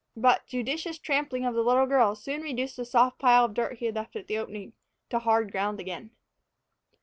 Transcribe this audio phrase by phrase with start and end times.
[0.17, 3.85] But judicious trampling by the little girl soon reduced the soft pile of dirt he
[3.85, 4.73] had left at the opening
[5.11, 6.09] to hard ground again.